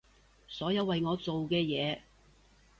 [0.47, 1.99] 所有為我做嘅嘢